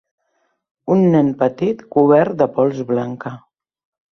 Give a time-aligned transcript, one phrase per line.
[0.95, 3.35] Un nen petit cobert de pols blanca.